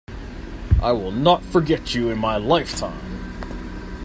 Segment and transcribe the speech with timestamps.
[0.81, 2.97] I will not forget you in my lifetime!